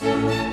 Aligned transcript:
Música 0.00 0.51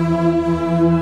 Música 0.00 0.99